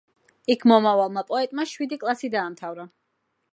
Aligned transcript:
იქ 0.53 0.63
მომავალმა 0.71 1.23
პოეტმა 1.33 1.67
შვიდი 1.73 2.01
კლასი 2.05 2.33
დაამთავრა. 2.39 2.89